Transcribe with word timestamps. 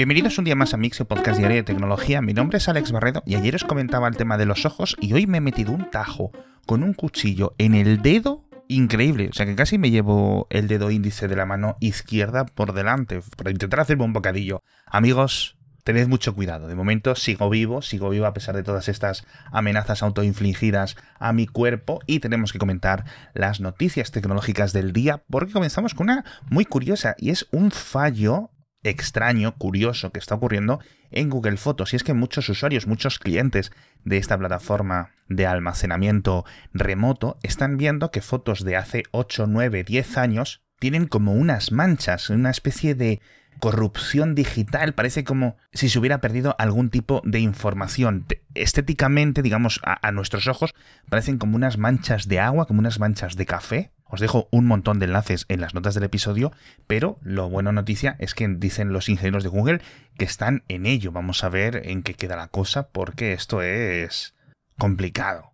Bienvenidos 0.00 0.38
un 0.38 0.46
día 0.46 0.56
más 0.56 0.72
a 0.72 0.78
Mixio 0.78 1.04
Podcast 1.04 1.36
Diario 1.36 1.58
de 1.58 1.62
Tecnología. 1.62 2.22
Mi 2.22 2.32
nombre 2.32 2.56
es 2.56 2.70
Alex 2.70 2.90
Barredo 2.90 3.22
y 3.26 3.34
ayer 3.34 3.54
os 3.54 3.64
comentaba 3.64 4.08
el 4.08 4.16
tema 4.16 4.38
de 4.38 4.46
los 4.46 4.64
ojos 4.64 4.96
y 4.98 5.12
hoy 5.12 5.26
me 5.26 5.36
he 5.36 5.40
metido 5.42 5.72
un 5.72 5.90
tajo 5.90 6.32
con 6.64 6.82
un 6.82 6.94
cuchillo 6.94 7.54
en 7.58 7.74
el 7.74 8.00
dedo 8.00 8.42
increíble. 8.66 9.28
O 9.28 9.34
sea 9.34 9.44
que 9.44 9.54
casi 9.54 9.76
me 9.76 9.90
llevo 9.90 10.46
el 10.48 10.68
dedo 10.68 10.90
índice 10.90 11.28
de 11.28 11.36
la 11.36 11.44
mano 11.44 11.76
izquierda 11.80 12.46
por 12.46 12.72
delante 12.72 13.20
para 13.36 13.50
intentar 13.50 13.80
hacerme 13.80 14.04
un 14.04 14.14
bocadillo. 14.14 14.62
Amigos, 14.86 15.58
tened 15.84 16.08
mucho 16.08 16.34
cuidado. 16.34 16.66
De 16.66 16.74
momento 16.74 17.14
sigo 17.14 17.50
vivo, 17.50 17.82
sigo 17.82 18.08
vivo 18.08 18.24
a 18.24 18.32
pesar 18.32 18.56
de 18.56 18.62
todas 18.62 18.88
estas 18.88 19.26
amenazas 19.52 20.02
autoinfligidas 20.02 20.96
a 21.18 21.34
mi 21.34 21.46
cuerpo 21.46 22.00
y 22.06 22.20
tenemos 22.20 22.54
que 22.54 22.58
comentar 22.58 23.04
las 23.34 23.60
noticias 23.60 24.12
tecnológicas 24.12 24.72
del 24.72 24.94
día 24.94 25.22
porque 25.28 25.52
comenzamos 25.52 25.92
con 25.92 26.04
una 26.04 26.24
muy 26.48 26.64
curiosa 26.64 27.16
y 27.18 27.28
es 27.28 27.48
un 27.50 27.70
fallo 27.70 28.48
extraño, 28.82 29.56
curioso 29.56 30.10
que 30.10 30.18
está 30.18 30.34
ocurriendo 30.34 30.80
en 31.10 31.28
Google 31.28 31.56
Fotos. 31.56 31.92
Y 31.92 31.96
es 31.96 32.04
que 32.04 32.14
muchos 32.14 32.48
usuarios, 32.48 32.86
muchos 32.86 33.18
clientes 33.18 33.72
de 34.04 34.16
esta 34.16 34.38
plataforma 34.38 35.10
de 35.28 35.46
almacenamiento 35.46 36.44
remoto 36.72 37.38
están 37.42 37.76
viendo 37.76 38.10
que 38.10 38.22
fotos 38.22 38.64
de 38.64 38.76
hace 38.76 39.02
8, 39.12 39.46
9, 39.46 39.84
10 39.84 40.16
años 40.18 40.62
tienen 40.78 41.06
como 41.06 41.34
unas 41.34 41.72
manchas, 41.72 42.30
una 42.30 42.50
especie 42.50 42.94
de 42.94 43.20
corrupción 43.60 44.34
digital, 44.34 44.94
parece 44.94 45.22
como 45.22 45.56
si 45.72 45.88
se 45.88 45.98
hubiera 45.98 46.20
perdido 46.20 46.56
algún 46.58 46.88
tipo 46.88 47.20
de 47.24 47.40
información. 47.40 48.26
Estéticamente, 48.54 49.42
digamos, 49.42 49.80
a, 49.84 50.06
a, 50.06 50.12
nuestros 50.12 50.48
ojos, 50.48 50.74
parecen 51.08 51.36
como 51.38 51.56
unas 51.56 51.76
manchas 51.76 52.26
de 52.26 52.40
agua, 52.40 52.66
como 52.66 52.80
unas 52.80 52.98
manchas 52.98 53.36
de 53.36 53.46
café. 53.46 53.92
Os 54.10 54.20
dejo 54.20 54.48
un 54.50 54.66
montón 54.66 54.98
de 54.98 55.06
enlaces 55.06 55.46
en 55.48 55.60
las 55.60 55.72
notas 55.72 55.94
del 55.94 56.04
episodio, 56.04 56.52
pero 56.86 57.18
lo 57.22 57.48
buena 57.48 57.72
noticia 57.72 58.16
es 58.18 58.34
que 58.34 58.48
dicen 58.48 58.92
los 58.92 59.08
ingenieros 59.08 59.44
de 59.44 59.50
Google 59.50 59.80
que 60.18 60.24
están 60.24 60.64
en 60.68 60.84
ello. 60.84 61.12
Vamos 61.12 61.44
a 61.44 61.48
ver 61.48 61.82
en 61.84 62.02
qué 62.02 62.14
queda 62.14 62.36
la 62.36 62.48
cosa, 62.48 62.88
porque 62.88 63.32
esto 63.32 63.62
es 63.62 64.34
complicado. 64.78 65.50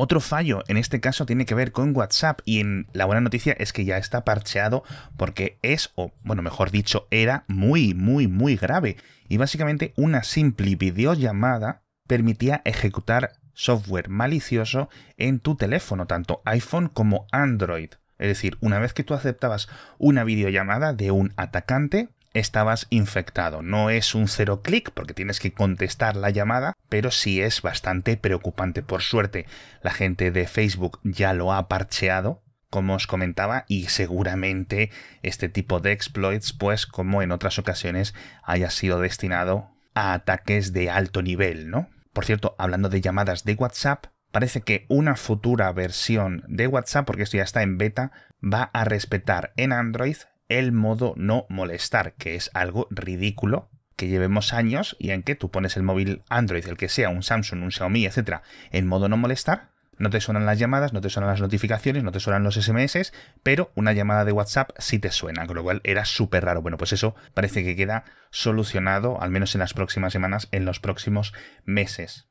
Otro 0.00 0.20
fallo 0.20 0.62
en 0.68 0.76
este 0.76 1.00
caso 1.00 1.26
tiene 1.26 1.44
que 1.44 1.56
ver 1.56 1.72
con 1.72 1.96
WhatsApp 1.96 2.40
y 2.44 2.60
en 2.60 2.86
la 2.92 3.04
buena 3.04 3.20
noticia 3.20 3.56
es 3.58 3.72
que 3.72 3.84
ya 3.84 3.98
está 3.98 4.24
parcheado 4.24 4.84
porque 5.16 5.58
es, 5.62 5.90
o 5.96 6.12
bueno, 6.22 6.40
mejor 6.40 6.70
dicho, 6.70 7.08
era 7.10 7.44
muy, 7.48 7.94
muy, 7.94 8.28
muy 8.28 8.54
grave. 8.54 8.96
Y 9.28 9.38
básicamente 9.38 9.94
una 9.96 10.22
simple 10.22 10.76
videollamada 10.76 11.82
permitía 12.06 12.62
ejecutar 12.64 13.32
software 13.58 14.08
malicioso 14.08 14.88
en 15.16 15.40
tu 15.40 15.56
teléfono, 15.56 16.06
tanto 16.06 16.42
iPhone 16.44 16.88
como 16.88 17.26
Android. 17.32 17.90
Es 18.18 18.28
decir, 18.28 18.56
una 18.60 18.78
vez 18.78 18.92
que 18.92 19.02
tú 19.02 19.14
aceptabas 19.14 19.68
una 19.98 20.22
videollamada 20.22 20.92
de 20.92 21.10
un 21.10 21.32
atacante, 21.36 22.08
estabas 22.34 22.86
infectado. 22.90 23.62
No 23.62 23.90
es 23.90 24.14
un 24.14 24.28
cero 24.28 24.62
clic 24.62 24.92
porque 24.92 25.12
tienes 25.12 25.40
que 25.40 25.52
contestar 25.52 26.14
la 26.14 26.30
llamada, 26.30 26.76
pero 26.88 27.10
sí 27.10 27.40
es 27.40 27.60
bastante 27.60 28.16
preocupante. 28.16 28.82
Por 28.82 29.02
suerte, 29.02 29.46
la 29.82 29.90
gente 29.90 30.30
de 30.30 30.46
Facebook 30.46 31.00
ya 31.02 31.32
lo 31.32 31.52
ha 31.52 31.66
parcheado, 31.66 32.42
como 32.70 32.94
os 32.94 33.08
comentaba, 33.08 33.64
y 33.66 33.86
seguramente 33.86 34.90
este 35.22 35.48
tipo 35.48 35.80
de 35.80 35.92
exploits, 35.92 36.52
pues 36.52 36.86
como 36.86 37.22
en 37.22 37.32
otras 37.32 37.58
ocasiones, 37.58 38.14
haya 38.44 38.70
sido 38.70 39.00
destinado 39.00 39.70
a 39.94 40.12
ataques 40.12 40.72
de 40.72 40.90
alto 40.90 41.22
nivel, 41.22 41.70
¿no? 41.70 41.88
Por 42.18 42.24
cierto, 42.24 42.56
hablando 42.58 42.88
de 42.88 43.00
llamadas 43.00 43.44
de 43.44 43.54
WhatsApp, 43.54 44.06
parece 44.32 44.62
que 44.62 44.86
una 44.88 45.14
futura 45.14 45.70
versión 45.70 46.42
de 46.48 46.66
WhatsApp, 46.66 47.06
porque 47.06 47.22
esto 47.22 47.36
ya 47.36 47.44
está 47.44 47.62
en 47.62 47.78
beta, 47.78 48.10
va 48.42 48.70
a 48.72 48.82
respetar 48.82 49.52
en 49.56 49.72
Android 49.72 50.16
el 50.48 50.72
modo 50.72 51.14
no 51.16 51.46
molestar, 51.48 52.14
que 52.14 52.34
es 52.34 52.50
algo 52.54 52.88
ridículo 52.90 53.70
que 53.94 54.08
llevemos 54.08 54.52
años 54.52 54.96
y 54.98 55.10
en 55.10 55.22
que 55.22 55.36
tú 55.36 55.52
pones 55.52 55.76
el 55.76 55.84
móvil 55.84 56.24
Android, 56.28 56.66
el 56.66 56.76
que 56.76 56.88
sea, 56.88 57.08
un 57.08 57.22
Samsung, 57.22 57.62
un 57.62 57.70
Xiaomi, 57.70 58.04
etcétera, 58.04 58.42
en 58.72 58.88
modo 58.88 59.08
no 59.08 59.16
molestar, 59.16 59.70
no 59.98 60.10
te 60.10 60.20
suenan 60.20 60.46
las 60.46 60.58
llamadas, 60.58 60.92
no 60.92 61.00
te 61.00 61.10
suenan 61.10 61.30
las 61.30 61.40
notificaciones, 61.40 62.04
no 62.04 62.12
te 62.12 62.20
suenan 62.20 62.44
los 62.44 62.54
SMS, 62.54 63.12
pero 63.42 63.70
una 63.74 63.92
llamada 63.92 64.24
de 64.24 64.32
WhatsApp 64.32 64.70
sí 64.78 64.98
te 64.98 65.10
suena, 65.10 65.46
con 65.46 65.56
lo 65.56 65.62
cual 65.62 65.80
era 65.84 66.04
súper 66.04 66.44
raro. 66.44 66.62
Bueno, 66.62 66.76
pues 66.76 66.92
eso 66.92 67.14
parece 67.34 67.64
que 67.64 67.76
queda 67.76 68.04
solucionado, 68.30 69.20
al 69.20 69.30
menos 69.30 69.54
en 69.54 69.60
las 69.60 69.74
próximas 69.74 70.12
semanas, 70.12 70.48
en 70.52 70.64
los 70.64 70.80
próximos 70.80 71.32
meses. 71.64 72.28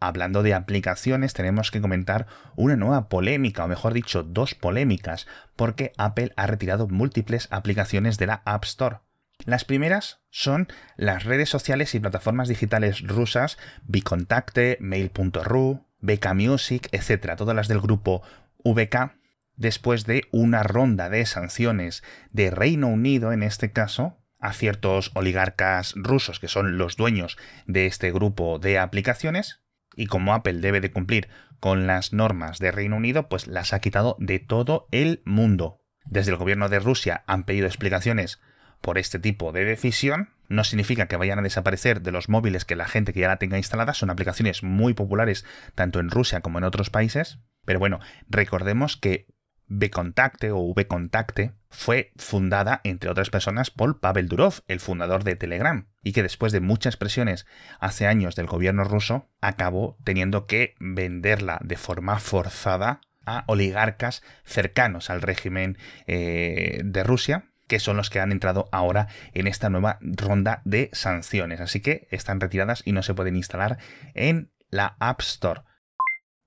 Hablando 0.00 0.42
de 0.42 0.54
aplicaciones, 0.54 1.34
tenemos 1.34 1.70
que 1.70 1.82
comentar 1.82 2.26
una 2.56 2.76
nueva 2.76 3.08
polémica, 3.10 3.64
o 3.64 3.68
mejor 3.68 3.92
dicho, 3.92 4.22
dos 4.22 4.54
polémicas, 4.54 5.26
porque 5.56 5.92
Apple 5.98 6.32
ha 6.36 6.46
retirado 6.46 6.88
múltiples 6.88 7.48
aplicaciones 7.50 8.16
de 8.16 8.26
la 8.26 8.42
App 8.46 8.64
Store. 8.64 9.00
Las 9.44 9.64
primeras 9.64 10.20
son 10.30 10.68
las 10.96 11.24
redes 11.24 11.50
sociales 11.50 11.94
y 11.94 12.00
plataformas 12.00 12.48
digitales 12.48 13.02
rusas 13.06 13.58
Bicontacte, 13.86 14.78
Mail.ru, 14.80 15.86
VK 16.00 16.34
Music, 16.34 16.88
etc., 16.92 17.36
todas 17.36 17.56
las 17.56 17.68
del 17.68 17.80
grupo 17.80 18.22
VK, 18.64 19.12
después 19.56 20.06
de 20.06 20.24
una 20.32 20.62
ronda 20.62 21.10
de 21.10 21.26
sanciones 21.26 22.02
de 22.32 22.50
Reino 22.50 22.88
Unido, 22.88 23.32
en 23.32 23.42
este 23.42 23.72
caso, 23.72 24.16
a 24.38 24.52
ciertos 24.52 25.10
oligarcas 25.14 25.92
rusos 25.96 26.40
que 26.40 26.48
son 26.48 26.78
los 26.78 26.96
dueños 26.96 27.36
de 27.66 27.86
este 27.86 28.10
grupo 28.10 28.58
de 28.58 28.78
aplicaciones, 28.78 29.60
y 29.94 30.06
como 30.06 30.34
Apple 30.34 30.60
debe 30.60 30.80
de 30.80 30.92
cumplir 30.92 31.28
con 31.58 31.86
las 31.86 32.12
normas 32.12 32.58
de 32.58 32.72
Reino 32.72 32.96
Unido, 32.96 33.28
pues 33.28 33.46
las 33.46 33.72
ha 33.72 33.80
quitado 33.80 34.16
de 34.18 34.38
todo 34.38 34.88
el 34.92 35.20
mundo. 35.24 35.82
Desde 36.06 36.30
el 36.30 36.38
gobierno 36.38 36.68
de 36.68 36.80
Rusia 36.80 37.22
han 37.26 37.44
pedido 37.44 37.66
explicaciones 37.66 38.40
por 38.80 38.98
este 38.98 39.18
tipo 39.18 39.52
de 39.52 39.64
decisión. 39.64 40.30
No 40.50 40.64
significa 40.64 41.06
que 41.06 41.16
vayan 41.16 41.38
a 41.38 41.42
desaparecer 41.42 42.02
de 42.02 42.10
los 42.10 42.28
móviles 42.28 42.64
que 42.64 42.76
la 42.76 42.86
gente 42.86 43.12
que 43.12 43.20
ya 43.20 43.28
la 43.28 43.38
tenga 43.38 43.56
instalada. 43.56 43.94
Son 43.94 44.10
aplicaciones 44.10 44.62
muy 44.64 44.94
populares 44.94 45.46
tanto 45.74 46.00
en 46.00 46.10
Rusia 46.10 46.40
como 46.40 46.58
en 46.58 46.64
otros 46.64 46.90
países. 46.90 47.38
Pero 47.64 47.78
bueno, 47.78 48.00
recordemos 48.28 48.96
que 48.96 49.28
Vcontacte 49.68 50.50
o 50.50 50.74
Vcontacte 50.74 51.52
fue 51.70 52.12
fundada, 52.16 52.80
entre 52.82 53.08
otras 53.08 53.30
personas, 53.30 53.70
por 53.70 54.00
Pavel 54.00 54.26
Durov, 54.26 54.62
el 54.66 54.80
fundador 54.80 55.22
de 55.22 55.36
Telegram, 55.36 55.88
y 56.02 56.12
que 56.12 56.24
después 56.24 56.52
de 56.52 56.58
muchas 56.58 56.96
presiones 56.96 57.46
hace 57.78 58.08
años 58.08 58.34
del 58.34 58.46
gobierno 58.46 58.82
ruso, 58.82 59.30
acabó 59.40 59.96
teniendo 60.02 60.48
que 60.48 60.74
venderla 60.80 61.60
de 61.62 61.76
forma 61.76 62.18
forzada 62.18 63.00
a 63.24 63.44
oligarcas 63.46 64.24
cercanos 64.44 65.10
al 65.10 65.22
régimen 65.22 65.78
eh, 66.08 66.80
de 66.84 67.04
Rusia, 67.04 67.49
que 67.70 67.78
son 67.78 67.96
los 67.96 68.10
que 68.10 68.18
han 68.18 68.32
entrado 68.32 68.68
ahora 68.72 69.06
en 69.32 69.46
esta 69.46 69.70
nueva 69.70 69.98
ronda 70.00 70.60
de 70.64 70.90
sanciones. 70.92 71.60
Así 71.60 71.78
que 71.78 72.08
están 72.10 72.40
retiradas 72.40 72.82
y 72.84 72.90
no 72.90 73.04
se 73.04 73.14
pueden 73.14 73.36
instalar 73.36 73.78
en 74.14 74.50
la 74.70 74.96
App 74.98 75.20
Store. 75.20 75.62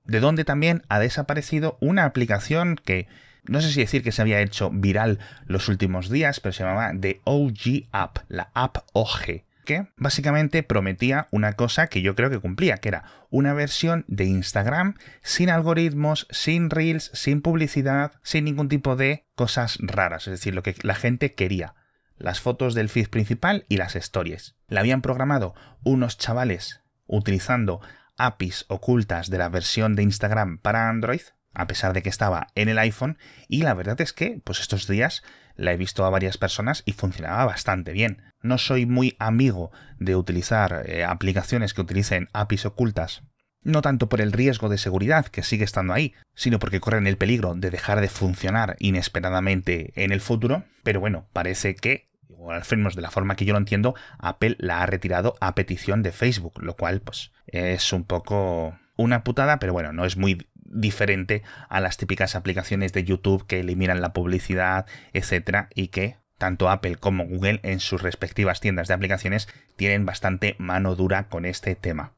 De 0.04 0.20
donde 0.20 0.44
también 0.44 0.84
ha 0.90 1.00
desaparecido 1.00 1.78
una 1.80 2.04
aplicación 2.04 2.76
que 2.76 3.08
no 3.46 3.62
sé 3.62 3.72
si 3.72 3.80
decir 3.80 4.04
que 4.04 4.12
se 4.12 4.22
había 4.22 4.42
hecho 4.42 4.70
viral 4.70 5.20
los 5.46 5.70
últimos 5.70 6.10
días, 6.10 6.42
pero 6.42 6.52
se 6.52 6.66
llamaba 6.66 6.92
The 7.00 7.22
OG 7.24 7.88
App, 7.94 8.18
la 8.28 8.52
App 8.54 8.80
OG 8.92 9.44
que 9.64 9.88
básicamente 9.98 10.64
prometía 10.64 11.28
una 11.32 11.54
cosa 11.54 11.88
que 11.88 12.02
yo 12.02 12.16
creo 12.16 12.30
que 12.30 12.40
cumplía, 12.40 12.78
que 12.78 12.90
era 12.90 13.04
una 13.30 13.54
versión 13.54 14.06
de 14.08 14.26
Instagram 14.26 14.96
sin 15.22 15.50
algoritmos, 15.50 16.28
sin 16.30 16.70
reels, 16.70 17.12
sin 17.14 17.42
publicidad, 17.42 18.14
sin 18.24 18.46
ningún 18.46 18.70
tipo 18.70 18.96
de 18.96 19.26
cosas 19.36 19.78
raras, 19.82 20.28
es 20.28 20.32
decir, 20.32 20.54
lo 20.54 20.64
que 20.64 20.76
la 20.84 20.96
gente 20.96 21.34
quería. 21.34 21.76
Las 22.18 22.40
fotos 22.40 22.76
del 22.76 22.90
feed 22.90 23.10
principal 23.10 23.66
y 23.70 23.78
las 23.78 23.96
stories. 23.96 24.56
La 24.68 24.82
habían 24.82 25.02
programado 25.02 25.56
unos 25.84 26.18
chavales 26.18 26.82
utilizando 27.08 27.82
APIs 28.18 28.66
ocultas 28.68 29.30
de 29.30 29.38
la 29.38 29.50
versión 29.50 29.96
de 29.96 30.04
Instagram 30.04 30.60
para 30.60 30.90
Android, 30.90 31.22
a 31.54 31.68
pesar 31.68 31.94
de 31.94 32.02
que 32.02 32.10
estaba 32.10 32.48
en 32.56 32.70
el 32.70 32.80
iPhone, 32.80 33.18
y 33.48 33.64
la 33.64 33.74
verdad 33.74 34.00
es 34.02 34.14
que, 34.14 34.42
pues 34.44 34.60
estos 34.60 34.88
días 34.88 35.24
la 35.56 35.74
he 35.74 35.78
visto 35.78 36.06
a 36.06 36.10
varias 36.10 36.38
personas 36.38 36.84
y 36.86 36.94
funcionaba 36.94 37.46
bastante 37.46 37.92
bien. 37.92 38.33
No 38.44 38.58
soy 38.60 38.86
muy 38.86 39.16
amigo 39.20 39.72
de 39.98 40.16
utilizar 40.16 40.84
eh, 40.86 41.04
aplicaciones 41.04 41.74
que 41.74 41.82
utilicen 41.82 42.30
APIs 42.34 42.66
ocultas, 42.66 43.24
no 43.64 43.82
tanto 43.82 44.10
por 44.10 44.22
el 44.22 44.32
riesgo 44.32 44.70
de 44.70 44.78
seguridad 44.78 45.26
que 45.28 45.42
sigue 45.42 45.64
estando 45.64 45.94
ahí, 45.94 46.14
sino 46.36 46.60
porque 46.60 46.80
corren 46.80 47.08
el 47.08 47.18
peligro 47.18 47.56
de 47.56 47.72
dejar 47.72 48.02
de 48.02 48.10
funcionar 48.10 48.76
inesperadamente 48.80 49.94
en 49.96 50.12
el 50.12 50.22
futuro, 50.22 50.66
pero 50.84 51.00
bueno, 51.00 51.28
parece 51.34 51.74
que 51.76 52.14
o 52.44 52.52
al 52.52 52.64
menos 52.72 52.96
de 52.96 53.02
la 53.02 53.12
forma 53.12 53.36
que 53.36 53.46
yo 53.46 53.54
lo 53.54 53.60
entiendo, 53.60 53.96
Apple 54.20 54.58
la 54.60 54.82
ha 54.82 54.86
retirado 54.86 55.36
a 55.40 55.56
petición 55.56 56.04
de 56.04 56.12
Facebook, 56.12 56.62
lo 56.62 56.76
cual 56.76 57.00
pues 57.02 57.32
es 57.48 57.94
un 57.94 58.04
poco 58.04 58.78
una 58.98 59.24
putada, 59.24 59.60
pero 59.60 59.74
bueno, 59.74 59.94
no 59.94 60.06
es 60.06 60.18
muy 60.18 60.46
diferente 60.56 61.44
a 61.70 61.80
las 61.80 61.98
típicas 61.98 62.36
aplicaciones 62.36 62.94
de 62.94 63.04
YouTube 63.04 63.46
que 63.48 63.60
eliminan 63.62 64.02
la 64.02 64.14
publicidad, 64.14 64.86
etcétera, 65.14 65.70
y 65.74 65.88
que 65.88 66.18
tanto 66.44 66.70
Apple 66.70 66.98
como 66.98 67.26
Google 67.26 67.62
en 67.64 67.80
sus 67.80 68.02
respectivas 68.02 68.60
tiendas 68.60 68.90
de 68.90 68.94
aplicaciones 68.94 69.48
tienen 69.78 70.06
bastante 70.06 70.58
mano 70.60 70.94
dura 70.94 71.30
con 71.30 71.46
este 71.46 71.74
tema. 71.74 72.12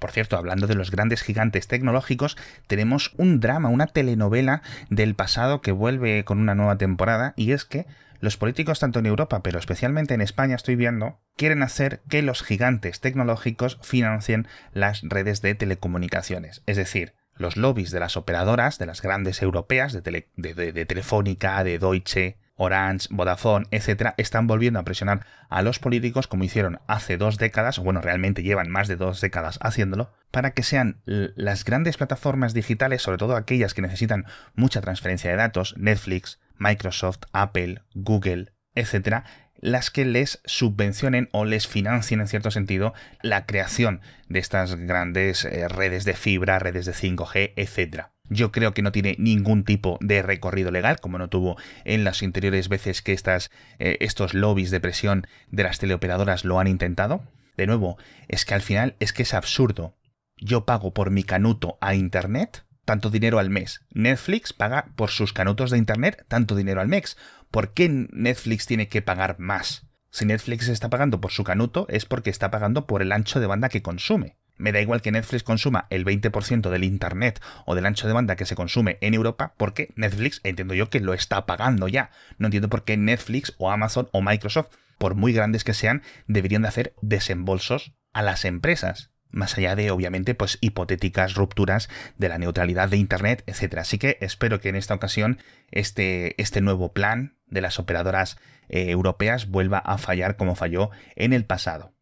Por 0.00 0.10
cierto, 0.10 0.38
hablando 0.38 0.66
de 0.66 0.74
los 0.74 0.90
grandes 0.90 1.20
gigantes 1.20 1.68
tecnológicos, 1.68 2.38
tenemos 2.66 3.12
un 3.18 3.40
drama, 3.40 3.68
una 3.68 3.88
telenovela 3.88 4.62
del 4.88 5.14
pasado 5.14 5.60
que 5.60 5.70
vuelve 5.70 6.24
con 6.24 6.38
una 6.38 6.54
nueva 6.54 6.78
temporada 6.78 7.34
y 7.36 7.52
es 7.52 7.66
que 7.66 7.84
los 8.20 8.38
políticos 8.38 8.80
tanto 8.80 9.00
en 9.00 9.04
Europa, 9.06 9.42
pero 9.42 9.58
especialmente 9.58 10.14
en 10.14 10.22
España 10.22 10.54
estoy 10.54 10.76
viendo, 10.76 11.20
quieren 11.36 11.62
hacer 11.62 12.00
que 12.08 12.22
los 12.22 12.42
gigantes 12.42 13.00
tecnológicos 13.00 13.78
financien 13.82 14.48
las 14.72 15.02
redes 15.02 15.42
de 15.42 15.54
telecomunicaciones. 15.54 16.62
Es 16.64 16.78
decir, 16.78 17.12
los 17.36 17.58
lobbies 17.58 17.90
de 17.90 18.00
las 18.00 18.16
operadoras, 18.16 18.78
de 18.78 18.86
las 18.86 19.02
grandes 19.02 19.42
europeas, 19.42 19.92
de, 19.92 20.86
Telefónica, 20.86 21.62
de 21.64 21.78
Deutsche, 21.78 22.38
Orange, 22.56 23.08
Vodafone, 23.10 23.66
etcétera, 23.70 24.14
están 24.18 24.46
volviendo 24.46 24.78
a 24.78 24.84
presionar 24.84 25.26
a 25.48 25.62
los 25.62 25.78
políticos 25.78 26.26
como 26.26 26.44
hicieron 26.44 26.80
hace 26.86 27.16
dos 27.16 27.38
décadas, 27.38 27.78
o 27.78 27.82
bueno, 27.82 28.00
realmente 28.00 28.42
llevan 28.42 28.70
más 28.70 28.88
de 28.88 28.96
dos 28.96 29.20
décadas 29.20 29.58
haciéndolo, 29.62 30.12
para 30.30 30.52
que 30.52 30.62
sean 30.62 31.00
las 31.04 31.64
grandes 31.64 31.96
plataformas 31.96 32.54
digitales, 32.54 33.02
sobre 33.02 33.18
todo 33.18 33.36
aquellas 33.36 33.74
que 33.74 33.82
necesitan 33.82 34.26
mucha 34.54 34.80
transferencia 34.80 35.30
de 35.30 35.36
datos, 35.36 35.74
Netflix, 35.76 36.40
Microsoft, 36.56 37.22
Apple, 37.32 37.82
Google, 37.94 38.52
etcétera, 38.74 39.24
las 39.62 39.90
que 39.90 40.04
les 40.04 40.40
subvencionen 40.44 41.28
o 41.32 41.44
les 41.44 41.66
financien 41.68 42.20
en 42.20 42.28
cierto 42.28 42.50
sentido 42.50 42.94
la 43.22 43.46
creación 43.46 44.00
de 44.28 44.40
estas 44.40 44.74
grandes 44.74 45.44
eh, 45.44 45.68
redes 45.68 46.04
de 46.04 46.14
fibra, 46.14 46.58
redes 46.58 46.84
de 46.84 46.92
5G, 46.92 47.52
etcétera. 47.56 48.11
Yo 48.32 48.50
creo 48.50 48.72
que 48.72 48.82
no 48.82 48.92
tiene 48.92 49.16
ningún 49.18 49.64
tipo 49.64 49.98
de 50.00 50.22
recorrido 50.22 50.70
legal, 50.70 51.00
como 51.00 51.18
no 51.18 51.28
tuvo 51.28 51.56
en 51.84 52.04
las 52.04 52.22
anteriores 52.22 52.68
veces 52.68 53.02
que 53.02 53.12
estas, 53.12 53.50
eh, 53.78 53.98
estos 54.00 54.34
lobbies 54.34 54.70
de 54.70 54.80
presión 54.80 55.26
de 55.50 55.64
las 55.64 55.78
teleoperadoras 55.78 56.44
lo 56.44 56.58
han 56.58 56.66
intentado. 56.66 57.22
De 57.56 57.66
nuevo, 57.66 57.98
es 58.28 58.44
que 58.44 58.54
al 58.54 58.62
final 58.62 58.96
es 59.00 59.12
que 59.12 59.22
es 59.22 59.34
absurdo. 59.34 59.96
Yo 60.36 60.64
pago 60.64 60.94
por 60.94 61.10
mi 61.10 61.22
canuto 61.22 61.76
a 61.80 61.94
Internet 61.94 62.64
tanto 62.84 63.10
dinero 63.10 63.38
al 63.38 63.50
mes. 63.50 63.82
Netflix 63.90 64.52
paga 64.52 64.92
por 64.96 65.10
sus 65.10 65.32
canutos 65.32 65.70
de 65.70 65.78
Internet 65.78 66.24
tanto 66.28 66.56
dinero 66.56 66.80
al 66.80 66.88
mes. 66.88 67.16
¿Por 67.50 67.74
qué 67.74 67.88
Netflix 67.88 68.66
tiene 68.66 68.88
que 68.88 69.02
pagar 69.02 69.38
más? 69.38 69.86
Si 70.10 70.24
Netflix 70.24 70.68
está 70.68 70.90
pagando 70.90 71.20
por 71.20 71.30
su 71.30 71.44
canuto 71.44 71.86
es 71.88 72.06
porque 72.06 72.30
está 72.30 72.50
pagando 72.50 72.86
por 72.86 73.02
el 73.02 73.12
ancho 73.12 73.40
de 73.40 73.46
banda 73.46 73.68
que 73.68 73.82
consume. 73.82 74.36
Me 74.56 74.72
da 74.72 74.80
igual 74.80 75.02
que 75.02 75.12
Netflix 75.12 75.42
consuma 75.42 75.86
el 75.90 76.04
20% 76.04 76.70
del 76.70 76.84
Internet 76.84 77.40
o 77.66 77.74
del 77.74 77.86
ancho 77.86 78.06
de 78.06 78.12
banda 78.12 78.36
que 78.36 78.46
se 78.46 78.54
consume 78.54 78.98
en 79.00 79.14
Europa, 79.14 79.54
porque 79.56 79.92
Netflix 79.96 80.40
entiendo 80.44 80.74
yo 80.74 80.90
que 80.90 81.00
lo 81.00 81.14
está 81.14 81.46
pagando 81.46 81.88
ya. 81.88 82.10
No 82.38 82.46
entiendo 82.46 82.68
por 82.68 82.84
qué 82.84 82.96
Netflix 82.96 83.54
o 83.58 83.70
Amazon 83.70 84.08
o 84.12 84.22
Microsoft, 84.22 84.68
por 84.98 85.14
muy 85.14 85.32
grandes 85.32 85.64
que 85.64 85.74
sean, 85.74 86.02
deberían 86.26 86.62
de 86.62 86.68
hacer 86.68 86.94
desembolsos 87.00 87.94
a 88.12 88.22
las 88.22 88.44
empresas. 88.44 89.10
Más 89.30 89.56
allá 89.56 89.74
de, 89.74 89.90
obviamente, 89.90 90.34
pues 90.34 90.58
hipotéticas 90.60 91.34
rupturas 91.34 91.88
de 92.18 92.28
la 92.28 92.38
neutralidad 92.38 92.90
de 92.90 92.98
Internet, 92.98 93.42
etc. 93.46 93.78
Así 93.78 93.98
que 93.98 94.18
espero 94.20 94.60
que 94.60 94.68
en 94.68 94.76
esta 94.76 94.94
ocasión 94.94 95.38
este, 95.70 96.40
este 96.40 96.60
nuevo 96.60 96.92
plan 96.92 97.38
de 97.46 97.62
las 97.62 97.78
operadoras 97.78 98.38
eh, 98.68 98.90
europeas 98.90 99.48
vuelva 99.48 99.78
a 99.78 99.96
fallar 99.96 100.36
como 100.36 100.54
falló 100.54 100.90
en 101.16 101.32
el 101.32 101.46
pasado. 101.46 101.94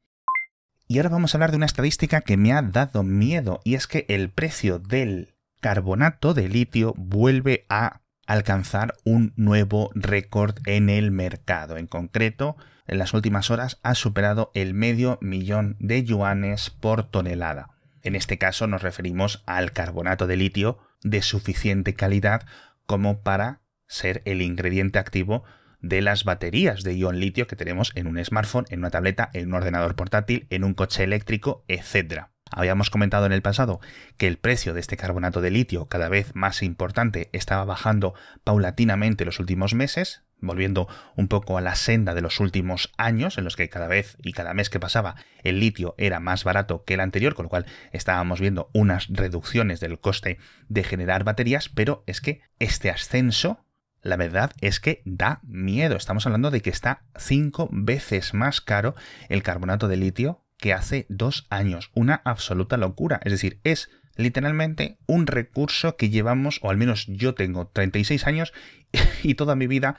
Y 0.90 0.98
ahora 0.98 1.10
vamos 1.10 1.32
a 1.32 1.36
hablar 1.36 1.52
de 1.52 1.56
una 1.56 1.66
estadística 1.66 2.20
que 2.20 2.36
me 2.36 2.52
ha 2.52 2.62
dado 2.62 3.04
miedo 3.04 3.60
y 3.62 3.76
es 3.76 3.86
que 3.86 4.06
el 4.08 4.28
precio 4.28 4.80
del 4.80 5.36
carbonato 5.60 6.34
de 6.34 6.48
litio 6.48 6.94
vuelve 6.96 7.64
a 7.68 8.00
alcanzar 8.26 8.96
un 9.04 9.32
nuevo 9.36 9.92
récord 9.94 10.56
en 10.66 10.88
el 10.90 11.12
mercado. 11.12 11.76
En 11.76 11.86
concreto, 11.86 12.56
en 12.88 12.98
las 12.98 13.14
últimas 13.14 13.52
horas 13.52 13.78
ha 13.84 13.94
superado 13.94 14.50
el 14.52 14.74
medio 14.74 15.16
millón 15.20 15.76
de 15.78 16.02
yuanes 16.02 16.70
por 16.70 17.04
tonelada. 17.04 17.68
En 18.02 18.16
este 18.16 18.36
caso 18.36 18.66
nos 18.66 18.82
referimos 18.82 19.44
al 19.46 19.70
carbonato 19.70 20.26
de 20.26 20.38
litio 20.38 20.80
de 21.04 21.22
suficiente 21.22 21.94
calidad 21.94 22.48
como 22.86 23.20
para 23.20 23.60
ser 23.86 24.22
el 24.24 24.42
ingrediente 24.42 24.98
activo 24.98 25.44
de 25.80 26.02
las 26.02 26.24
baterías 26.24 26.82
de 26.82 26.96
ion 26.96 27.20
litio 27.20 27.46
que 27.46 27.56
tenemos 27.56 27.92
en 27.94 28.06
un 28.06 28.22
smartphone, 28.24 28.66
en 28.70 28.80
una 28.80 28.90
tableta, 28.90 29.30
en 29.32 29.48
un 29.48 29.54
ordenador 29.54 29.96
portátil, 29.96 30.46
en 30.50 30.64
un 30.64 30.74
coche 30.74 31.04
eléctrico, 31.04 31.64
etc. 31.68 32.24
Habíamos 32.50 32.90
comentado 32.90 33.26
en 33.26 33.32
el 33.32 33.42
pasado 33.42 33.80
que 34.16 34.26
el 34.26 34.36
precio 34.36 34.74
de 34.74 34.80
este 34.80 34.96
carbonato 34.96 35.40
de 35.40 35.50
litio, 35.50 35.86
cada 35.86 36.08
vez 36.08 36.34
más 36.34 36.62
importante, 36.62 37.30
estaba 37.32 37.64
bajando 37.64 38.14
paulatinamente 38.42 39.24
los 39.24 39.38
últimos 39.38 39.72
meses, 39.72 40.24
volviendo 40.40 40.88
un 41.16 41.28
poco 41.28 41.58
a 41.58 41.60
la 41.60 41.76
senda 41.76 42.14
de 42.14 42.22
los 42.22 42.40
últimos 42.40 42.90
años, 42.96 43.38
en 43.38 43.44
los 43.44 43.54
que 43.54 43.68
cada 43.68 43.86
vez 43.86 44.16
y 44.22 44.32
cada 44.32 44.52
mes 44.52 44.68
que 44.68 44.80
pasaba 44.80 45.14
el 45.44 45.60
litio 45.60 45.94
era 45.96 46.18
más 46.18 46.42
barato 46.42 46.82
que 46.84 46.94
el 46.94 47.00
anterior, 47.00 47.34
con 47.34 47.44
lo 47.44 47.50
cual 47.50 47.66
estábamos 47.92 48.40
viendo 48.40 48.68
unas 48.72 49.06
reducciones 49.10 49.78
del 49.78 50.00
coste 50.00 50.38
de 50.68 50.82
generar 50.82 51.22
baterías, 51.22 51.68
pero 51.68 52.02
es 52.06 52.20
que 52.20 52.40
este 52.58 52.90
ascenso 52.90 53.64
la 54.02 54.16
verdad 54.16 54.52
es 54.60 54.80
que 54.80 55.02
da 55.04 55.40
miedo. 55.42 55.96
Estamos 55.96 56.26
hablando 56.26 56.50
de 56.50 56.62
que 56.62 56.70
está 56.70 57.04
cinco 57.16 57.68
veces 57.72 58.34
más 58.34 58.60
caro 58.60 58.94
el 59.28 59.42
carbonato 59.42 59.88
de 59.88 59.96
litio 59.96 60.44
que 60.56 60.72
hace 60.72 61.06
dos 61.08 61.46
años. 61.50 61.90
Una 61.94 62.20
absoluta 62.24 62.76
locura. 62.76 63.20
Es 63.24 63.32
decir, 63.32 63.60
es 63.64 63.90
literalmente 64.16 64.98
un 65.06 65.26
recurso 65.26 65.96
que 65.96 66.10
llevamos, 66.10 66.60
o 66.62 66.70
al 66.70 66.76
menos 66.76 67.06
yo 67.06 67.34
tengo 67.34 67.68
36 67.68 68.26
años 68.26 68.52
y 69.22 69.34
toda 69.34 69.56
mi 69.56 69.66
vida 69.66 69.96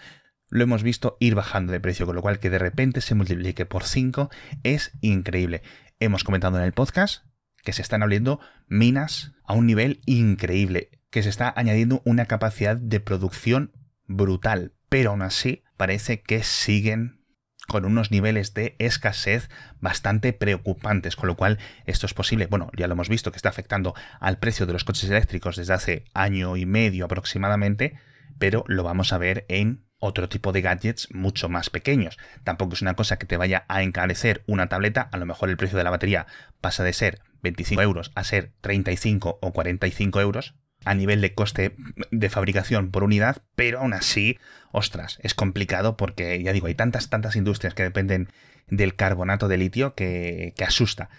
lo 0.50 0.64
hemos 0.64 0.84
visto 0.84 1.18
ir 1.20 1.34
bajando 1.34 1.72
de 1.72 1.80
precio, 1.80 2.06
con 2.06 2.16
lo 2.16 2.22
cual 2.22 2.40
que 2.40 2.50
de 2.50 2.60
repente 2.60 3.02
se 3.02 3.16
multiplique 3.16 3.66
por 3.66 3.84
5 3.84 4.30
es 4.64 4.92
increíble. 5.02 5.64
Hemos 6.00 6.24
comentado 6.24 6.58
en 6.58 6.64
el 6.64 6.74
podcast 6.74 7.26
que 7.64 7.74
se 7.74 7.82
están 7.82 8.04
abriendo 8.04 8.40
minas 8.68 9.34
a 9.46 9.54
un 9.54 9.66
nivel 9.66 10.02
increíble, 10.06 10.90
que 11.10 11.24
se 11.24 11.30
está 11.30 11.54
añadiendo 11.56 12.02
una 12.06 12.26
capacidad 12.26 12.76
de 12.76 13.00
producción 13.00 13.72
brutal, 14.16 14.74
pero 14.90 15.12
aún 15.12 15.22
así 15.22 15.64
parece 15.78 16.22
que 16.22 16.44
siguen 16.44 17.22
con 17.68 17.86
unos 17.86 18.12
niveles 18.12 18.54
de 18.54 18.76
escasez 18.80 19.50
bastante 19.80 20.34
preocupantes, 20.34 21.16
con 21.16 21.28
lo 21.28 21.38
cual 21.38 21.58
esto 21.86 22.06
es 22.06 22.14
posible. 22.14 22.48
Bueno, 22.48 22.70
ya 22.76 22.88
lo 22.88 22.94
hemos 22.94 23.08
visto 23.08 23.32
que 23.32 23.38
está 23.38 23.50
afectando 23.50 23.96
al 24.20 24.40
precio 24.40 24.66
de 24.66 24.74
los 24.74 24.84
coches 24.84 25.10
eléctricos 25.10 25.56
desde 25.56 25.74
hace 25.74 26.06
año 26.14 26.58
y 26.58 26.66
medio 26.66 27.06
aproximadamente, 27.06 27.98
pero 28.40 28.66
lo 28.68 28.84
vamos 28.84 29.14
a 29.14 29.18
ver 29.18 29.46
en 29.48 29.86
otro 30.00 30.28
tipo 30.28 30.52
de 30.52 30.62
gadgets 30.62 31.08
mucho 31.14 31.48
más 31.48 31.70
pequeños. 31.70 32.18
Tampoco 32.44 32.74
es 32.74 32.82
una 32.82 32.96
cosa 32.96 33.18
que 33.18 33.28
te 33.28 33.38
vaya 33.38 33.64
a 33.70 33.84
encarecer 33.84 34.44
una 34.48 34.68
tableta, 34.68 35.08
a 35.12 35.18
lo 35.18 35.26
mejor 35.26 35.50
el 35.50 35.58
precio 35.58 35.78
de 35.78 35.84
la 35.84 35.92
batería 35.92 36.28
pasa 36.60 36.84
de 36.84 36.92
ser 36.92 37.20
25 37.44 37.82
euros 37.82 38.12
a 38.16 38.24
ser 38.24 38.52
35 38.62 39.40
o 39.42 39.54
45 39.54 40.20
euros, 40.20 40.56
a 40.86 40.96
nivel 40.96 41.22
de 41.22 41.34
coste 41.34 41.76
de 42.12 42.30
fabricación 42.30 42.92
por 42.92 43.04
unidad, 43.04 43.44
pero 43.56 43.80
aún 43.80 43.94
así, 43.94 44.40
ostras, 44.72 45.20
es 45.22 45.34
complicado 45.34 45.98
porque, 45.98 46.42
ya 46.42 46.54
digo, 46.54 46.68
hay 46.68 46.76
tantas, 46.76 47.10
tantas 47.10 47.36
industrias 47.36 47.74
que 47.74 47.84
dependen 47.84 48.30
del 48.68 48.96
carbonato 48.96 49.48
de 49.48 49.58
litio 49.58 49.94
que, 49.96 50.54
asusta. 50.66 51.10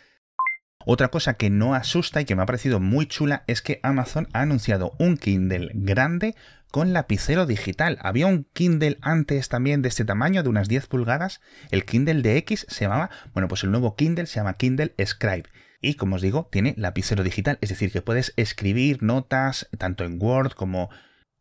Otra 0.84 1.08
cosa 1.08 1.34
que 1.34 1.48
no 1.48 1.74
asusta 1.74 2.20
y 2.20 2.24
que 2.24 2.34
me 2.34 2.42
ha 2.42 2.46
parecido 2.46 2.80
muy 2.80 3.06
chula 3.06 3.44
es 3.46 3.62
que 3.62 3.78
Amazon 3.84 4.28
ha 4.32 4.40
anunciado 4.40 4.96
un 4.98 5.16
Kindle 5.16 5.70
grande 5.74 6.34
con 6.72 6.92
lapicero 6.92 7.46
digital. 7.46 7.98
Había 8.00 8.26
un 8.26 8.48
Kindle 8.52 8.98
antes 9.00 9.48
también 9.48 9.82
de 9.82 9.90
este 9.90 10.04
tamaño, 10.04 10.42
de 10.42 10.48
unas 10.48 10.66
10 10.66 10.88
pulgadas. 10.88 11.40
El 11.70 11.84
Kindle 11.84 12.22
de 12.22 12.36
X 12.38 12.66
se 12.68 12.84
llamaba, 12.84 13.10
bueno, 13.32 13.46
pues 13.46 13.62
el 13.62 13.70
nuevo 13.70 13.94
Kindle 13.94 14.26
se 14.26 14.36
llama 14.36 14.54
Kindle 14.54 14.94
Scribe 15.04 15.44
y 15.82 15.94
como 15.94 16.16
os 16.16 16.22
digo, 16.22 16.48
tiene 16.50 16.74
lapicero 16.78 17.24
digital, 17.24 17.58
es 17.60 17.68
decir, 17.68 17.90
que 17.92 18.00
puedes 18.00 18.32
escribir 18.36 19.02
notas 19.02 19.68
tanto 19.76 20.04
en 20.04 20.16
Word 20.22 20.52
como 20.52 20.88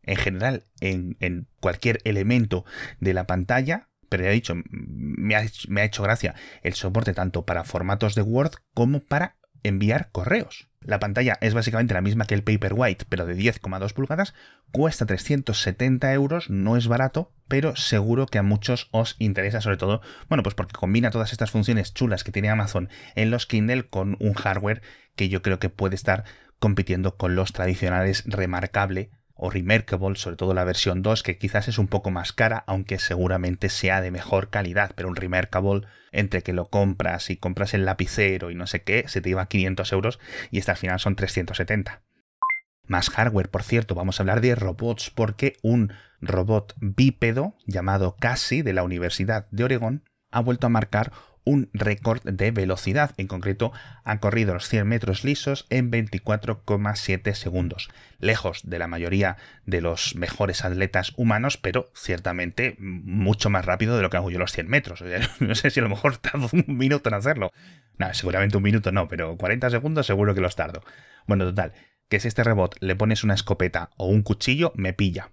en 0.04 0.18
general 0.18 0.66
en, 0.80 1.48
cualquier 1.60 2.00
elemento 2.04 2.66
de 3.00 3.14
la 3.14 3.28
pantalla. 3.28 3.88
Pero 4.10 4.24
ya 4.24 4.32
he 4.32 4.34
dicho, 4.34 4.56
me 4.70 5.36
ha, 5.36 5.46
me 5.70 5.82
ha 5.82 5.86
hecho 5.86 6.04
gracia 6.04 6.36
el 6.64 6.74
soporte 6.74 7.14
tanto 7.14 7.46
para 7.46 7.64
formatos 7.64 8.16
de 8.16 8.24
Word 8.24 8.52
como 8.74 9.00
para 9.00 9.38
enviar 9.64 10.10
correos. 10.12 10.68
La 10.84 11.00
pantalla 11.00 11.38
es 11.42 11.54
básicamente 11.54 11.94
la 11.94 12.02
misma 12.02 12.26
que 12.26 12.34
el 12.34 12.44
Paperwhite, 12.44 13.06
pero 13.08 13.28
de 13.28 13.36
10,2 13.36 13.94
pulgadas, 13.94 14.34
cuesta 14.72 15.06
370 15.06 16.12
euros, 16.14 16.50
no 16.50 16.76
es 16.76 16.88
barato, 16.88 17.32
pero 17.48 17.76
seguro 17.76 18.26
que 18.26 18.40
a 18.40 18.44
muchos 18.44 18.88
os 18.92 19.16
interesa, 19.20 19.62
sobre 19.62 19.78
todo, 19.78 20.02
bueno, 20.28 20.42
pues 20.42 20.56
porque 20.56 20.74
combina 20.74 21.12
todas 21.12 21.34
estas 21.34 21.52
funciones 21.52 21.94
chulas 21.94 22.24
que 22.24 22.32
tiene 22.32 22.50
Amazon 22.50 22.90
en 23.16 23.30
los 23.30 23.46
Kindle 23.46 23.88
con 23.90 24.18
un 24.20 24.34
hardware 24.34 24.82
que 25.16 25.30
yo 25.30 25.44
creo 25.44 25.60
que 25.60 25.70
puede 25.70 25.96
estar 25.96 26.24
compitiendo 26.58 27.16
con 27.16 27.36
los 27.36 27.54
tradicionales 27.54 28.24
remarcable 28.26 29.12
o 29.44 29.50
Remarkable, 29.50 30.16
sobre 30.18 30.38
todo 30.38 30.54
la 30.54 30.64
versión 30.64 31.02
2, 31.02 31.24
que 31.24 31.40
quizás 31.40 31.68
es 31.68 31.80
un 31.80 31.88
poco 31.88 32.12
más 32.12 32.32
cara, 32.32 32.64
aunque 32.68 33.00
seguramente 33.00 33.70
sea 33.70 34.00
de 34.00 34.12
mejor 34.12 34.52
calidad, 34.52 34.92
pero 34.96 35.10
un 35.10 35.16
Remarkable, 35.16 35.82
entre 36.12 36.44
que 36.44 36.54
lo 36.54 36.66
compras 36.66 37.32
y 37.32 37.38
compras 37.38 37.74
el 37.74 37.84
lapicero 37.84 38.52
y 38.52 38.56
no 38.56 38.68
sé 38.68 38.84
qué, 38.84 39.06
se 39.08 39.20
te 39.20 39.30
lleva 39.30 39.48
500 39.48 39.92
euros 39.94 40.20
y 40.52 40.60
esta 40.60 40.74
al 40.74 40.78
final 40.78 41.00
son 41.00 41.16
370. 41.16 42.04
Más 42.86 43.10
hardware, 43.10 43.50
por 43.50 43.64
cierto, 43.64 43.96
vamos 43.96 44.20
a 44.20 44.24
hablar 44.24 44.42
de 44.42 44.54
robots, 44.54 45.10
porque 45.10 45.58
un 45.64 45.92
robot 46.22 46.76
bípedo 46.78 47.56
llamado 47.66 48.18
Cassie 48.18 48.62
de 48.62 48.74
la 48.74 48.84
Universidad 48.84 49.48
de 49.50 49.64
Oregón 49.64 50.04
ha 50.30 50.42
vuelto 50.42 50.68
a 50.68 50.70
marcar 50.70 51.12
un 51.44 51.70
récord 51.74 52.22
de 52.24 52.52
velocidad. 52.52 53.14
En 53.18 53.28
concreto, 53.28 53.72
ha 54.04 54.20
corrido 54.20 54.54
los 54.54 54.68
100 54.68 54.88
metros 54.88 55.24
lisos 55.24 55.66
en 55.70 55.92
24,7 55.92 57.34
segundos. 57.34 57.90
Lejos 58.20 58.62
de 58.64 58.80
la 58.80 58.88
mayoría 58.88 59.38
de 59.66 59.82
los 59.82 60.16
mejores 60.16 60.64
atletas 60.64 61.14
humanos, 61.18 61.58
pero 61.58 61.92
ciertamente 61.96 62.76
mucho 62.80 63.50
más 63.50 63.66
rápido 63.66 63.96
de 63.96 64.04
lo 64.04 64.10
que 64.10 64.18
hago 64.18 64.32
yo 64.32 64.40
los 64.40 64.52
100 64.52 64.68
metros. 64.68 65.04
no 65.40 65.56
sé 65.56 65.70
si 65.70 65.80
a 65.80 65.84
lo 65.84 65.90
mejor 65.90 66.18
tardo 66.18 66.50
un 66.52 66.66
minuto 66.68 67.10
en 67.10 67.16
hacerlo. 67.16 67.52
Seguramente 68.14 68.58
un 68.58 68.64
minuto 68.64 68.92
no, 68.92 69.08
pero 69.08 69.38
40 69.38 69.70
segundos 69.70 70.06
seguro 70.08 70.34
que 70.34 70.42
los 70.42 70.56
tardo. 70.56 70.84
Bueno, 71.28 71.46
total, 71.46 71.74
que 72.10 72.20
si 72.20 72.28
este 72.28 72.44
robot 72.44 72.76
le 72.80 72.96
pones 72.96 73.24
una 73.24 73.36
escopeta 73.36 73.92
o 73.98 74.08
un 74.08 74.24
cuchillo, 74.24 74.74
me 74.76 74.94
pilla. 74.94 75.32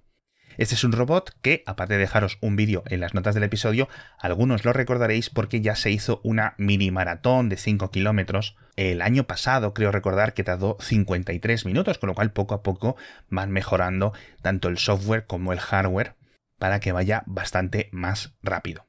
Este 0.58 0.74
es 0.74 0.82
un 0.82 0.90
robot 0.90 1.36
que, 1.40 1.62
aparte 1.66 1.94
de 1.94 2.00
dejaros 2.00 2.36
un 2.40 2.56
vídeo 2.56 2.82
en 2.86 2.98
las 2.98 3.14
notas 3.14 3.34
del 3.34 3.44
episodio, 3.44 3.88
algunos 4.18 4.64
lo 4.64 4.72
recordaréis 4.72 5.30
porque 5.30 5.60
ya 5.60 5.76
se 5.76 5.92
hizo 5.92 6.20
una 6.24 6.54
mini 6.58 6.90
maratón 6.90 7.48
de 7.48 7.56
5 7.56 7.92
kilómetros 7.92 8.56
el 8.74 9.00
año 9.00 9.22
pasado, 9.22 9.72
creo 9.72 9.92
recordar 9.92 10.34
que 10.34 10.42
tardó 10.42 10.76
53 10.80 11.64
minutos, 11.64 11.98
con 11.98 12.08
lo 12.08 12.14
cual 12.14 12.32
poco 12.32 12.54
a 12.54 12.64
poco 12.64 12.96
van 13.28 13.52
mejorando 13.52 14.12
tanto 14.42 14.68
el 14.68 14.78
software 14.78 15.26
como 15.26 15.52
el 15.52 15.60
hardware 15.60 16.16
para 16.58 16.80
que 16.80 16.90
vaya 16.90 17.22
bastante 17.26 17.88
más 17.92 18.34
rápido. 18.42 18.87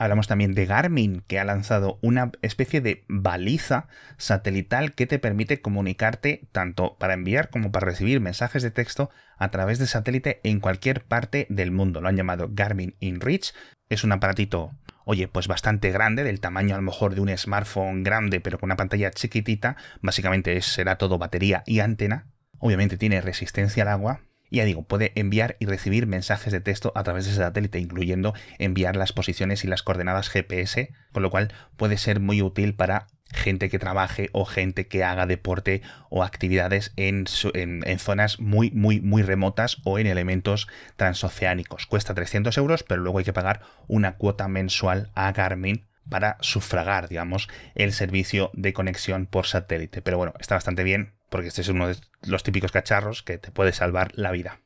Hablamos 0.00 0.28
también 0.28 0.54
de 0.54 0.64
Garmin, 0.64 1.22
que 1.26 1.38
ha 1.38 1.44
lanzado 1.44 1.98
una 2.00 2.32
especie 2.40 2.80
de 2.80 3.04
baliza 3.06 3.86
satelital 4.16 4.94
que 4.94 5.06
te 5.06 5.18
permite 5.18 5.60
comunicarte 5.60 6.48
tanto 6.52 6.96
para 6.96 7.12
enviar 7.12 7.50
como 7.50 7.70
para 7.70 7.84
recibir 7.84 8.18
mensajes 8.18 8.62
de 8.62 8.70
texto 8.70 9.10
a 9.36 9.50
través 9.50 9.78
de 9.78 9.86
satélite 9.86 10.40
en 10.42 10.60
cualquier 10.60 11.04
parte 11.04 11.46
del 11.50 11.70
mundo. 11.70 12.00
Lo 12.00 12.08
han 12.08 12.16
llamado 12.16 12.48
Garmin 12.50 12.96
InReach. 13.00 13.52
Es 13.90 14.02
un 14.02 14.12
aparatito, 14.12 14.72
oye, 15.04 15.28
pues 15.28 15.48
bastante 15.48 15.90
grande, 15.90 16.24
del 16.24 16.40
tamaño 16.40 16.76
a 16.76 16.78
lo 16.78 16.82
mejor 16.82 17.14
de 17.14 17.20
un 17.20 17.36
smartphone 17.36 18.02
grande, 18.02 18.40
pero 18.40 18.58
con 18.58 18.68
una 18.68 18.76
pantalla 18.76 19.10
chiquitita. 19.10 19.76
Básicamente 20.00 20.58
será 20.62 20.96
todo 20.96 21.18
batería 21.18 21.62
y 21.66 21.80
antena. 21.80 22.24
Obviamente 22.58 22.96
tiene 22.96 23.20
resistencia 23.20 23.82
al 23.82 23.90
agua, 23.90 24.22
y 24.50 24.56
ya 24.56 24.64
digo, 24.64 24.82
puede 24.82 25.12
enviar 25.14 25.56
y 25.60 25.66
recibir 25.66 26.06
mensajes 26.06 26.52
de 26.52 26.60
texto 26.60 26.92
a 26.96 27.04
través 27.04 27.24
de 27.24 27.30
ese 27.30 27.40
satélite, 27.40 27.78
incluyendo 27.78 28.34
enviar 28.58 28.96
las 28.96 29.12
posiciones 29.12 29.64
y 29.64 29.68
las 29.68 29.82
coordenadas 29.82 30.28
GPS, 30.28 30.92
con 31.12 31.22
lo 31.22 31.30
cual 31.30 31.52
puede 31.76 31.96
ser 31.96 32.18
muy 32.18 32.42
útil 32.42 32.74
para 32.74 33.06
gente 33.32 33.70
que 33.70 33.78
trabaje 33.78 34.28
o 34.32 34.44
gente 34.44 34.88
que 34.88 35.04
haga 35.04 35.26
deporte 35.26 35.82
o 36.08 36.24
actividades 36.24 36.92
en, 36.96 37.26
en, 37.54 37.98
zonas 38.00 38.40
muy, 38.40 38.72
muy, 38.72 39.00
muy 39.00 39.22
remotas 39.22 39.78
o 39.84 40.00
en 40.00 40.08
elementos 40.08 40.66
transoceánicos. 40.96 41.86
Cuesta 41.86 42.12
300 42.12 42.58
euros, 42.58 42.82
pero 42.82 43.02
luego 43.02 43.18
hay 43.18 43.24
que 43.24 43.32
pagar 43.32 43.60
una 43.86 44.16
cuota 44.16 44.48
mensual 44.48 45.12
a 45.14 45.30
Garmin 45.30 45.86
para 46.08 46.38
sufragar, 46.40 47.08
digamos, 47.08 47.48
el 47.76 47.92
servicio 47.92 48.50
de 48.52 48.72
conexión 48.72 49.26
por 49.26 49.46
satélite. 49.46 50.02
Pero 50.02 50.18
bueno, 50.18 50.34
está 50.40 50.56
bastante 50.56 50.82
bien 50.82 51.19
porque 51.30 51.48
este 51.48 51.62
es 51.62 51.68
uno 51.68 51.88
de 51.88 51.96
los 52.26 52.42
típicos 52.42 52.72
cacharros 52.72 53.22
que 53.22 53.38
te 53.38 53.50
puede 53.50 53.72
salvar 53.72 54.12
la 54.14 54.30
vida. 54.30 54.60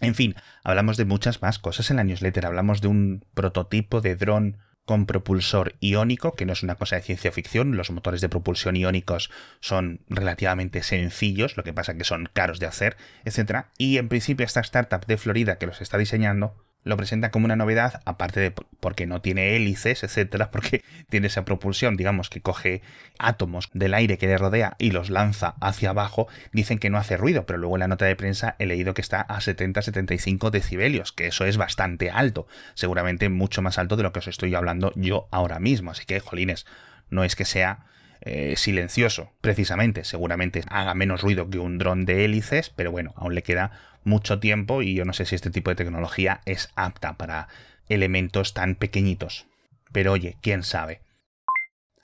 En 0.00 0.14
fin, 0.14 0.34
hablamos 0.62 0.96
de 0.96 1.04
muchas 1.04 1.42
más 1.42 1.58
cosas 1.58 1.90
en 1.90 1.96
la 1.96 2.04
newsletter. 2.04 2.46
Hablamos 2.46 2.80
de 2.80 2.88
un 2.88 3.24
prototipo 3.34 4.00
de 4.00 4.14
dron 4.14 4.58
con 4.84 5.06
propulsor 5.06 5.74
iónico, 5.80 6.34
que 6.34 6.46
no 6.46 6.52
es 6.52 6.62
una 6.62 6.76
cosa 6.76 6.96
de 6.96 7.02
ciencia 7.02 7.32
ficción. 7.32 7.76
Los 7.76 7.90
motores 7.90 8.20
de 8.20 8.28
propulsión 8.28 8.76
iónicos 8.76 9.30
son 9.60 10.00
relativamente 10.08 10.82
sencillos, 10.82 11.56
lo 11.56 11.64
que 11.64 11.74
pasa 11.74 11.96
que 11.96 12.04
son 12.04 12.30
caros 12.32 12.58
de 12.58 12.66
hacer, 12.66 12.96
etc. 13.24 13.66
Y 13.76 13.98
en 13.98 14.08
principio 14.08 14.46
esta 14.46 14.60
startup 14.60 15.04
de 15.04 15.18
Florida 15.18 15.58
que 15.58 15.66
los 15.66 15.80
está 15.80 15.98
diseñando 15.98 16.56
lo 16.84 16.96
presenta 16.96 17.30
como 17.30 17.44
una 17.44 17.56
novedad, 17.56 18.00
aparte 18.04 18.40
de 18.40 18.50
porque 18.50 19.06
no 19.06 19.20
tiene 19.20 19.56
hélices, 19.56 20.04
etcétera, 20.04 20.50
porque 20.52 20.82
tiene 21.08 21.26
esa 21.26 21.44
propulsión, 21.44 21.96
digamos, 21.96 22.30
que 22.30 22.40
coge 22.40 22.82
átomos 23.18 23.68
del 23.74 23.94
aire 23.94 24.18
que 24.18 24.26
le 24.26 24.38
rodea 24.38 24.76
y 24.78 24.90
los 24.90 25.10
lanza 25.10 25.54
hacia 25.60 25.90
abajo, 25.90 26.28
dicen 26.52 26.78
que 26.78 26.90
no 26.90 26.98
hace 26.98 27.16
ruido, 27.16 27.46
pero 27.46 27.58
luego 27.58 27.76
en 27.76 27.80
la 27.80 27.88
nota 27.88 28.04
de 28.04 28.16
prensa 28.16 28.56
he 28.58 28.66
leído 28.66 28.94
que 28.94 29.02
está 29.02 29.20
a 29.20 29.40
70-75 29.40 30.50
decibelios, 30.50 31.12
que 31.12 31.26
eso 31.26 31.44
es 31.44 31.56
bastante 31.56 32.10
alto, 32.10 32.46
seguramente 32.74 33.28
mucho 33.28 33.62
más 33.62 33.78
alto 33.78 33.96
de 33.96 34.02
lo 34.02 34.12
que 34.12 34.20
os 34.20 34.28
estoy 34.28 34.54
hablando 34.54 34.92
yo 34.94 35.28
ahora 35.30 35.58
mismo, 35.58 35.90
así 35.90 36.04
que, 36.06 36.20
jolines, 36.20 36.66
no 37.10 37.24
es 37.24 37.36
que 37.36 37.44
sea 37.44 37.86
eh, 38.20 38.54
silencioso, 38.56 39.32
precisamente. 39.40 40.02
Seguramente 40.04 40.64
haga 40.68 40.94
menos 40.94 41.22
ruido 41.22 41.48
que 41.48 41.58
un 41.58 41.78
dron 41.78 42.04
de 42.04 42.24
hélices, 42.24 42.70
pero 42.70 42.90
bueno, 42.90 43.14
aún 43.16 43.34
le 43.34 43.42
queda 43.42 43.70
mucho 44.04 44.40
tiempo 44.40 44.82
y 44.82 44.94
yo 44.94 45.04
no 45.04 45.12
sé 45.12 45.24
si 45.26 45.34
este 45.34 45.50
tipo 45.50 45.70
de 45.70 45.76
tecnología 45.76 46.40
es 46.44 46.70
apta 46.76 47.16
para 47.16 47.48
elementos 47.88 48.54
tan 48.54 48.74
pequeñitos. 48.74 49.46
Pero 49.92 50.12
oye, 50.12 50.36
quién 50.42 50.62
sabe. 50.62 51.00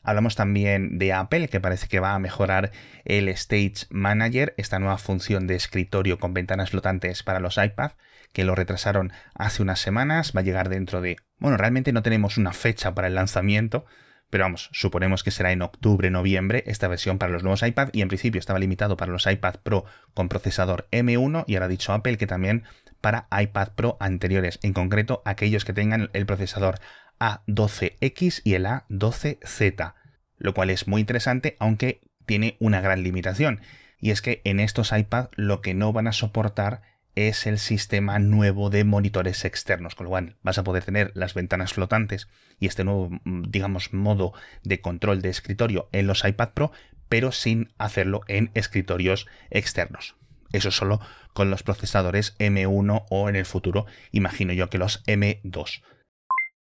Hablamos 0.03 0.37
también 0.37 0.99
de 0.99 1.15
Apple, 1.15 1.49
que 1.49 1.61
parece 1.61 1.89
que 1.89 1.99
va 1.99 2.15
a 2.15 2.19
mejorar 2.19 2.73
el 3.07 3.29
Stage 3.31 3.87
Manager, 3.89 4.55
esta 4.59 4.79
nueva 4.79 4.99
función 4.99 5.47
de 5.47 5.55
escritorio 5.55 6.19
con 6.19 6.35
ventanas 6.35 6.71
flotantes 6.71 7.23
para 7.23 7.41
los 7.41 7.57
iPad, 7.57 7.93
que 8.33 8.45
lo 8.45 8.55
retrasaron 8.55 9.13
hace 9.35 9.63
unas 9.63 9.81
semanas, 9.81 10.33
va 10.37 10.41
a 10.41 10.45
llegar 10.45 10.69
dentro 10.69 11.01
de... 11.01 11.17
Bueno, 11.39 11.57
realmente 11.57 11.93
no 11.93 12.03
tenemos 12.03 12.37
una 12.37 12.53
fecha 12.53 12.95
para 12.95 13.07
el 13.07 13.15
lanzamiento, 13.15 13.87
pero 14.35 14.47
vamos, 14.47 14.69
suponemos 14.73 15.23
que 15.23 15.31
será 15.31 15.53
en 15.53 15.63
octubre, 15.63 16.11
noviembre 16.11 16.65
esta 16.67 16.89
versión 16.89 17.19
para 17.19 17.31
los 17.31 17.45
nuevos 17.45 17.63
iPad 17.63 17.91
y 17.93 18.03
en 18.03 18.09
principio 18.09 18.41
estaba 18.41 18.59
limitado 18.59 18.97
para 18.97 19.13
los 19.13 19.29
iPad 19.29 19.61
Pro 19.63 19.85
con 20.13 20.29
procesador 20.29 20.89
M1 20.91 21.45
y 21.47 21.55
ahora 21.55 21.67
ha 21.67 21.69
dicho 21.69 21.93
Apple 21.93 22.17
que 22.17 22.27
también 22.27 22.65
para 23.01 23.29
iPad 23.31 23.69
Pro 23.77 23.97
anteriores, 24.01 24.59
en 24.65 24.73
concreto 24.73 25.23
aquellos 25.25 25.65
que 25.65 25.73
tengan 25.73 26.11
el 26.15 26.27
procesador 26.27 26.81
A12X 27.21 28.41
y 28.43 28.55
el 28.55 28.67
A12Z, 28.67 29.95
lo 30.39 30.53
cual 30.53 30.71
es 30.71 30.89
muy 30.89 31.03
interesante 31.03 31.57
aunque 31.61 32.01
tiene 32.27 32.57
una 32.59 32.81
gran 32.81 33.05
limitación 33.05 33.61
y 34.01 34.11
es 34.11 34.21
que 34.21 34.41
en 34.43 34.59
estos 34.59 34.91
iPad 34.91 35.29
lo 35.37 35.61
que 35.61 35.75
no 35.75 35.93
van 35.93 36.09
a 36.09 36.13
soportar 36.13 36.83
es 37.15 37.47
el 37.47 37.59
sistema 37.59 38.19
nuevo 38.19 38.71
de 38.71 38.85
monitores 38.85 39.45
externos, 39.45 39.95
con 39.95 40.05
lo 40.05 40.11
cual 40.11 40.37
vas 40.43 40.59
a 40.59 40.65
poder 40.65 40.85
tener 40.85 41.13
las 41.15 41.35
ventanas 41.35 41.73
flotantes 41.73 42.29
y 42.59 42.67
este 42.67 42.85
nuevo, 42.85 43.11
mm, 43.25 43.45
digamos, 43.49 43.93
modo 43.93 44.33
de 44.63 44.81
control 44.81 45.23
de 45.23 45.31
escritorio 45.31 45.89
en 45.93 46.07
los 46.07 46.25
iPad 46.25 46.51
Pro, 46.55 46.73
pero 47.09 47.33
sin 47.33 47.73
hacerlo 47.79 48.23
en 48.27 48.51
escritorios 48.55 49.27
externos. 49.51 50.17
Eso 50.53 50.71
solo 50.71 51.01
con 51.33 51.51
los 51.51 51.63
procesadores 51.63 52.37
M1 52.39 53.07
o 53.11 53.29
en 53.29 53.37
el 53.37 53.45
futuro, 53.45 53.87
imagino 54.13 54.53
yo 54.53 54.71
que 54.71 54.79
los 54.79 55.05
M2. 55.07 55.83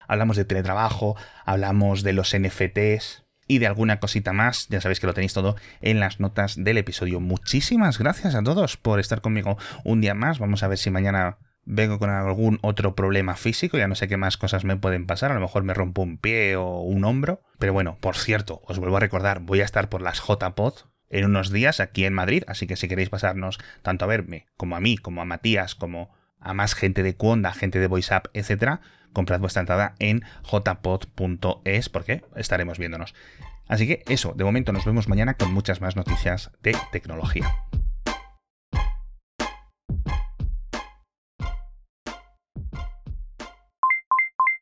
Hablamos 0.08 0.38
de 0.38 0.46
teletrabajo, 0.46 1.16
hablamos 1.46 2.04
de 2.04 2.14
los 2.14 2.34
NFTs, 2.38 3.23
y 3.48 3.60
de 3.60 3.68
alguna 3.68 4.00
cosita 4.00 4.34
más. 4.34 4.68
Ya 4.70 4.82
sabéis 4.82 5.00
que 5.00 5.08
lo 5.08 5.14
tenéis 5.14 5.34
todo 5.34 5.56
en 5.82 6.00
las 6.00 6.20
notas 6.20 6.56
del 6.62 6.78
episodio. 6.78 7.20
Muchísimas 7.20 8.00
gracias 8.00 8.36
a 8.36 8.44
todos 8.44 8.78
por 8.78 9.00
estar 9.00 9.22
conmigo 9.22 9.58
un 9.84 10.02
día 10.02 10.14
más. 10.14 10.40
Vamos 10.40 10.64
a 10.64 10.68
ver 10.68 10.78
si 10.78 10.90
mañana 10.90 11.38
vengo 11.66 12.00
con 12.00 12.10
algún 12.10 12.60
otro 12.62 12.96
problema 12.96 13.36
físico, 13.36 13.78
ya 13.78 13.88
no 13.88 13.96
sé 13.96 14.08
qué 14.08 14.18
más 14.18 14.38
cosas 14.38 14.66
me 14.66 14.76
pueden 14.76 15.06
pasar, 15.06 15.32
a 15.32 15.36
lo 15.36 15.40
mejor 15.40 15.64
me 15.64 15.74
rompo 15.74 16.02
un 16.02 16.18
pie 16.18 16.56
o 16.56 16.82
un 16.82 17.06
hombro. 17.06 17.42
Pero 17.60 17.74
bueno, 17.74 17.98
por 18.00 18.18
cierto, 18.18 18.62
os 18.66 18.80
vuelvo 18.80 18.98
a 18.98 19.00
recordar, 19.00 19.40
voy 19.40 19.62
a 19.62 19.66
estar 19.66 19.90
por 19.90 20.02
las 20.02 20.22
JPod 20.22 20.74
en 21.10 21.26
unos 21.26 21.52
días 21.52 21.80
aquí 21.80 22.06
en 22.06 22.14
Madrid, 22.14 22.44
así 22.48 22.68
que 22.68 22.76
si 22.76 22.88
queréis 22.88 23.10
pasarnos 23.10 23.60
tanto 23.82 24.06
a 24.06 24.08
verme 24.08 24.48
como 24.58 24.76
a 24.76 24.80
mí, 24.80 24.98
como 24.98 25.22
a 25.22 25.26
Matías, 25.26 25.76
como 25.76 26.12
a 26.40 26.54
más 26.54 26.76
gente 26.76 27.04
de 27.04 27.16
Cuonda, 27.16 27.54
gente 27.54 27.80
de 27.80 27.88
VoiceUp, 27.88 28.28
etcétera, 28.34 28.82
comprad 29.13 29.39
vuestra 29.39 29.62
entrada 29.62 29.96
en 30.00 30.24
jpod.es 30.43 31.89
porque 31.89 32.24
estaremos 32.36 32.77
viéndonos. 32.77 33.13
Así 33.67 33.88
que 33.88 34.03
eso, 34.08 34.34
de 34.36 34.43
momento 34.43 34.74
nos 34.74 34.86
vemos 34.86 35.08
mañana 35.08 35.36
con 35.36 35.53
muchas 35.53 35.82
más 35.82 35.96
noticias 35.96 36.51
de 36.62 36.75
tecnología. 36.91 37.63